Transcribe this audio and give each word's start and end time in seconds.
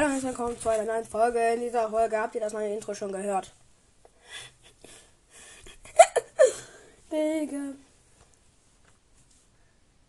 Hallo 0.00 0.14
und 0.14 0.22
willkommen 0.22 0.58
zu 0.58 0.70
einer 0.70 0.84
neuen 0.84 1.04
Folge. 1.04 1.38
In 1.52 1.60
dieser 1.60 1.90
Folge 1.90 2.18
habt 2.18 2.34
ihr 2.34 2.40
das 2.40 2.54
neue 2.54 2.72
Intro 2.72 2.94
schon 2.94 3.12
gehört. 3.12 3.52
Digga. 7.12 7.74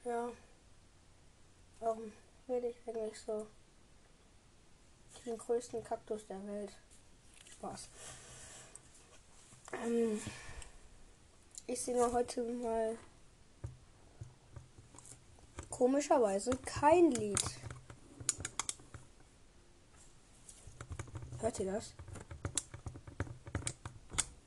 Ja. 0.05 0.29
Warum 1.81 2.13
will 2.47 2.63
ich 2.63 2.77
eigentlich 2.87 3.19
so 3.19 3.45
den 5.25 5.37
größten 5.37 5.83
Kaktus 5.83 6.25
der 6.25 6.41
Welt? 6.47 6.71
Spaß. 7.51 7.89
Ähm, 9.83 10.21
ich 11.67 11.81
singe 11.81 12.09
heute 12.13 12.43
mal 12.43 12.97
komischerweise 15.69 16.51
kein 16.65 17.11
Lied. 17.11 17.43
Hört 21.51 21.59
ihr 21.59 21.71
das? 21.73 21.93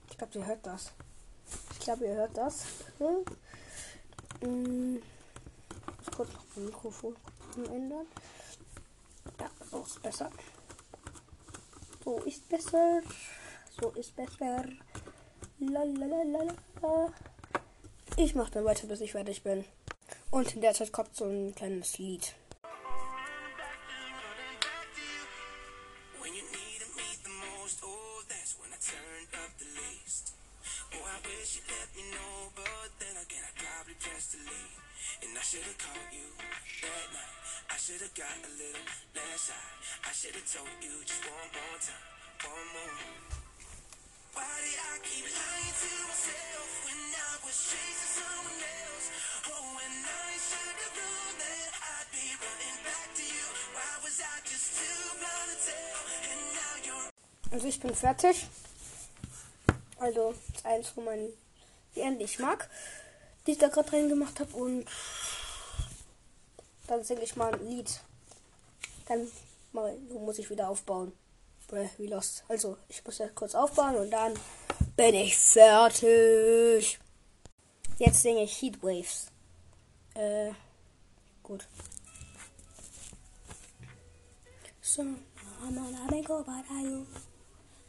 Ich 0.09 0.17
glaube, 0.17 0.39
ihr 0.39 0.47
hört 0.47 0.67
das. 0.67 0.93
Ich 1.73 1.81
glaube, 1.81 2.07
ihr 2.07 2.15
hört 2.15 2.35
das. 2.35 2.65
Hm. 4.41 4.97
Ich 4.97 6.07
muss 6.07 6.17
kurz 6.17 6.33
noch 6.33 6.45
das 6.47 6.65
Mikrofon 6.65 7.17
ändern. 7.57 8.07
Ja, 9.39 9.51
so 9.71 9.83
ist 9.83 10.03
besser. 10.03 10.31
So 12.03 12.21
ist 12.21 12.49
besser. 12.49 13.03
So 13.79 13.91
ist 13.91 14.17
besser. 14.17 14.65
Lalalala. 15.59 16.55
Ich 18.17 18.35
mache 18.35 18.53
dann 18.53 18.65
weiter, 18.65 18.87
bis 18.87 19.03
ich 19.03 19.13
fertig 19.13 19.43
bin. 19.43 19.67
Und 20.31 20.55
in 20.55 20.63
der 20.63 20.73
Zeit 20.73 20.91
kommt 20.91 21.15
so 21.15 21.27
ein 21.27 21.55
kleines 21.55 21.99
Lied. 21.99 22.35
Should've 37.85 38.15
got 38.17 38.41
a 38.41 38.53
little 38.57 38.89
less 39.13 39.53
high. 39.53 40.09
I 40.09 40.13
should've 40.17 40.49
told 40.49 40.73
you 40.81 41.05
just 41.05 41.21
one 41.21 41.53
more 41.53 41.77
time, 41.85 42.09
one 42.49 42.69
more. 42.73 42.97
Why 44.33 44.57
did 44.65 44.79
I 44.89 44.95
keep 45.05 45.29
lying 45.29 45.75
to 45.85 45.93
myself 46.09 46.69
when 46.89 47.01
I 47.13 47.33
was 47.45 47.57
chasing 47.61 48.13
someone 48.25 48.57
else? 48.57 49.07
Oh, 49.53 49.69
when 49.77 49.97
I 50.01 50.33
should've 50.33 50.97
known 50.97 51.33
that 51.45 51.71
I'd 51.77 52.09
be 52.09 52.25
running 52.41 52.79
back 52.89 53.09
to 53.21 53.25
you. 53.37 53.47
Why 53.77 53.93
was 54.01 54.17
I 54.17 54.35
just 54.49 54.69
too 54.81 55.01
blind 55.21 55.49
to 55.53 55.57
tell? 55.69 56.01
And 56.33 56.41
now 56.57 56.75
you're. 56.89 57.09
Also 57.53 57.69
ich 57.69 57.81
bin 57.85 57.93
fertig. 57.93 58.49
Also 60.01 60.33
eins 60.65 60.89
von 60.89 61.05
meinen 61.05 61.29
Liedern, 61.93 62.17
die 62.17 62.25
ich 62.25 62.39
mag, 62.39 62.65
die 63.45 63.53
ich 63.53 63.59
da 63.59 63.69
gerade 63.69 63.93
reingemacht 63.93 64.41
habe 64.41 64.57
und 64.57 64.89
dann 66.87 67.05
singe 67.05 67.23
ich 67.23 67.37
mal 67.37 67.55
ein 67.55 67.67
Lied. 67.69 68.01
Dann 69.07 69.27
mal, 69.73 69.97
muss 70.25 70.39
ich 70.39 70.51
wieder 70.51 70.69
aufbauen. 70.69 71.13
Wie 71.99 72.07
lost. 72.07 72.45
Also, 72.49 72.77
ich 72.89 73.05
muss 73.05 73.19
jetzt 73.19 73.35
kurz 73.35 73.55
aufbauen 73.55 73.97
und 73.97 74.11
dann 74.11 74.35
bin 74.97 75.15
ich 75.15 75.37
fertig. 75.37 77.01
Jetzt 77.99 78.23
singe 78.23 78.45
ich 78.45 78.63
Heatwaves. 78.63 79.27
Äh, 80.15 80.53
gut. 81.43 81.67
So, 84.81 85.03
I'm 85.03 85.79
on 85.79 85.95
a 85.95 86.07
big 86.11 86.31
over 86.31 86.63
you. 86.83 87.05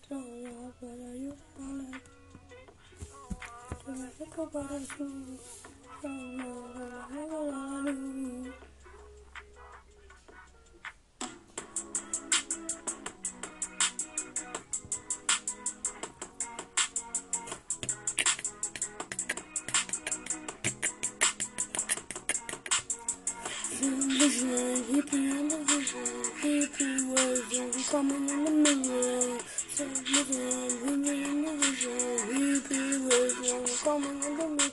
So, 0.09 0.15
you 0.15 0.73
you. 1.13 1.33
vision, 4.69 5.37
vision, 26.45 26.67
hippie 26.67 27.09
words, 27.09 27.89
coming 27.89 28.29
in 28.29 28.63
the 28.63 28.75
mirror. 28.75 29.39
So 29.69 29.85
vision, 29.85 30.69
hippie 30.83 31.25
in 31.25 31.45
the 31.45 31.51
vision, 31.61 32.01
hippie 32.31 32.97
words, 33.03 33.83
coming 33.83 34.23
in 34.23 34.37
the 34.37 34.47
mirror. 34.47 34.71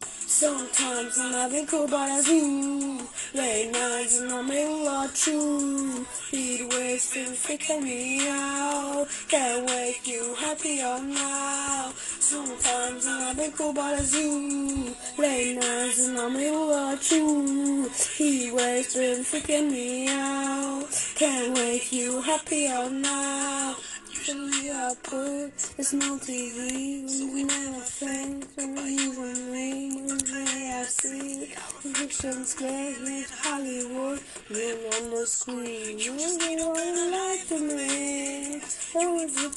Sometimes 0.00 1.18
I'm 1.18 1.32
having 1.32 1.66
cool, 1.66 1.86
but 1.86 2.10
as 2.10 2.28
you 2.28 3.06
late 3.34 3.70
nights 3.70 4.20
and 4.20 4.32
I'm 4.32 4.50
a 4.50 4.84
lot 4.84 5.14
true. 5.14 6.04
Heat 6.30 6.68
waves 6.70 7.14
been 7.14 7.32
freaking 7.32 7.82
me 7.82 8.28
out. 8.28 9.06
Can't 9.28 9.66
wake 9.68 10.06
you 10.06 10.34
happier 10.34 10.98
now. 11.00 11.92
Sometimes 12.24 13.06
I'm 13.06 13.36
having 13.36 13.52
cool, 13.52 13.74
but 13.74 13.98
as 13.98 14.14
you 14.14 14.94
late 15.18 15.56
nights 15.56 16.06
and 16.06 16.18
I'm 16.18 16.34
a 16.34 16.50
lot 16.52 17.02
true. 17.02 17.86
Heat 18.16 18.50
waves 18.50 18.94
been 18.94 19.20
freaking 19.22 19.70
me 19.70 20.08
out. 20.08 20.88
Can't 21.16 21.54
wake 21.54 21.92
you 21.92 22.22
happy 22.22 22.64
happier 22.64 22.90
now. 22.90 23.76
Usually 24.08 24.70
I 24.70 24.94
put 25.02 25.52
it's 25.76 25.92
no 25.92 26.16
TV 26.16 27.04
we 27.34 27.44
never 27.44 27.80
think 28.00 28.46
when 28.54 28.74
we 28.74 28.82
even 29.04 29.52
ring 29.52 30.06
when 30.06 30.48
I 30.80 30.84
see 30.84 31.52
fiction's 31.92 32.54
getting 32.54 33.24
Hollywood 33.42 34.20
when 34.48 34.76
on 34.94 35.10
the 35.10 35.26
screen 35.26 35.98
you 35.98 36.16
don't 36.16 37.10
like 37.10 37.46
to 37.48 37.58
me 37.60 38.60
that 38.94 39.08
was 39.12 39.36
it 39.44 39.52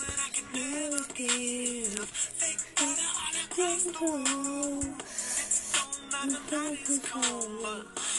never 0.53 1.03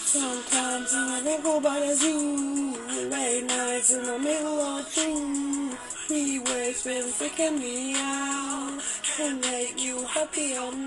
Sometimes 0.07 0.93
I 0.95 1.21
think 1.23 1.45
about 1.45 2.03
you 2.03 3.09
late 3.11 3.45
nights 3.45 3.93
in 3.93 4.05
the 4.05 4.19
middle 4.19 4.61
of 4.61 4.91
June 4.93 5.77
he 6.09 6.39
waves 6.39 6.85
been 6.85 7.05
freaking 7.05 7.59
me 7.59 7.95
out. 7.97 8.81
Can 9.03 9.41
make 9.41 9.79
you 9.85 10.01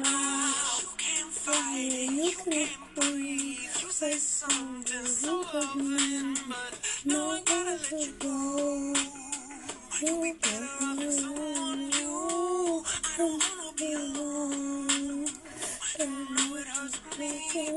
now. 0.02 0.54
You 0.82 0.88
can 0.98 1.28
fly, 1.30 1.78
you 1.78 2.32
can't 2.44 2.72
breathe. 2.96 3.60
You 3.82 3.92
say 3.92 4.14
something 4.14 5.06
think 5.06 5.54
of 5.54 5.76
me. 5.76 6.36
No 7.06 7.28
one 7.28 7.44
to 7.78 8.12
go. 8.18 8.94
You 10.02 10.36
can 10.42 10.64
be 10.82 11.24
on 11.30 11.80
you. 11.92 12.84
I 13.06 13.18
don't 13.18 13.44
wanna 13.44 13.74
be 13.78 13.94
alone. 13.94 15.28
And 16.00 16.30
know 16.36 16.56
it 16.56 16.68
hurts 16.68 17.00
When 17.54 17.68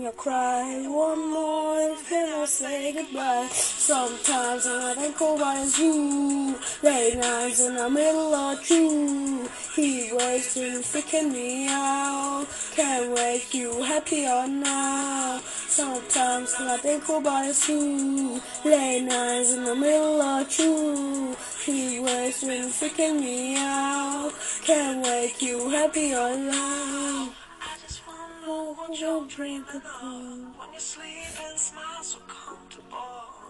you 0.00 0.12
cry 0.16 0.86
one 0.88 1.30
more, 1.30 1.94
then 2.08 2.32
I'll 2.32 2.46
say 2.46 2.92
goodbye. 2.94 3.48
Sometimes 3.52 4.66
I 4.66 4.94
think 4.94 5.20
about 5.20 5.78
you. 5.78 6.58
Late 6.82 7.18
nights 7.18 7.60
in 7.66 7.74
the 7.76 7.90
middle 7.90 8.34
of 8.34 8.62
June. 8.64 9.46
He 9.76 10.10
was 10.12 10.54
been 10.54 10.80
freaking 10.80 11.32
me 11.32 11.68
out. 11.68 12.46
Can't 12.74 13.10
wake 13.14 13.52
you 13.52 13.82
happier 13.82 14.48
now. 14.48 15.40
Sometimes 15.68 16.54
I 16.58 16.78
think 16.78 17.06
about 17.10 17.68
you. 17.68 18.40
Late 18.64 19.02
nights 19.02 19.52
in 19.52 19.64
the 19.64 19.76
middle 19.76 20.22
of 20.22 20.48
June. 20.48 21.36
He 21.68 22.00
was 22.00 22.42
been 22.42 22.70
freaking 22.70 23.20
me 23.20 23.54
out. 23.58 24.32
Can't 24.62 25.04
wake 25.04 25.42
you 25.42 25.68
happier 25.68 26.34
now. 26.34 27.28
I 27.60 27.76
just 27.82 28.00
wanna 28.08 28.74
hold 28.74 28.98
your 28.98 29.26
drink 29.26 29.74
of 29.74 29.84
cold. 29.84 30.46
When 30.56 30.72
you 30.72 30.80
sleep 30.80 31.28
and 31.44 31.58
smile 31.58 32.02
so 32.02 32.20
comfortable. 32.26 32.96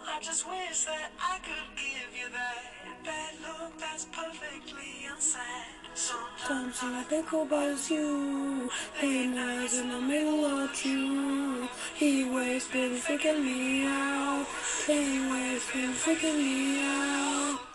I 0.04 0.18
just 0.20 0.48
wish 0.48 0.84
that 0.86 1.12
I 1.22 1.38
could 1.46 1.68
give 1.76 2.10
you 2.18 2.28
that 2.32 3.04
bad 3.04 3.34
look 3.46 3.78
that's 3.78 4.06
perfectly 4.06 5.06
unsaid. 5.14 5.78
Sometimes 5.94 6.78
I 6.82 7.04
think 7.04 7.32
about 7.32 7.88
you, 7.88 8.68
late 9.00 9.28
nights 9.28 9.78
in 9.78 9.90
the 9.90 10.00
middle 10.00 10.44
of 10.44 10.74
June. 10.74 11.68
He 11.94 12.24
always 12.24 12.66
been 12.66 12.96
freaking 12.96 13.44
me 13.44 13.86
out, 13.86 14.44
he 14.88 15.20
always 15.22 15.62
been 15.70 15.92
freaking 15.92 16.36
me 16.36 16.80
out. 16.82 17.67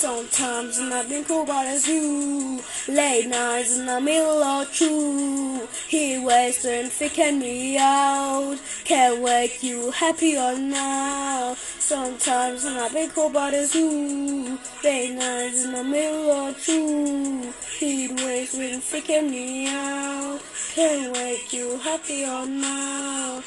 Sometimes 0.00 0.78
and 0.78 0.94
I've 0.94 1.10
been 1.10 1.24
cool 1.24 1.42
about 1.42 1.66
as 1.66 1.86
you. 1.86 2.58
Late 2.88 3.28
nights 3.28 3.76
in 3.76 3.84
the 3.84 4.00
middle 4.00 4.42
of 4.42 4.72
two. 4.72 5.68
He 5.88 6.24
waits 6.24 6.64
and 6.64 6.90
faking 6.90 7.38
me 7.38 7.76
out. 7.76 8.56
Can't 8.84 9.20
wake 9.20 9.62
you 9.62 9.90
happy 9.90 10.38
or 10.38 10.56
now. 10.56 11.54
Sometimes 11.54 12.64
and 12.64 12.78
I've 12.78 12.94
been 12.94 13.10
cool 13.10 13.26
about 13.26 13.52
as 13.52 13.74
you. 13.74 14.58
Late 14.82 15.16
nights 15.16 15.66
in 15.66 15.72
the 15.72 15.84
middle 15.84 16.30
of 16.30 16.64
two. 16.64 17.52
He 17.78 18.08
waits 18.08 18.54
and 18.54 18.82
faking 18.82 19.30
me 19.30 19.68
out. 19.68 20.40
Can't 20.72 21.12
wake 21.12 21.52
you 21.52 21.76
happy 21.76 22.24
or 22.24 22.46
now. 22.46 23.42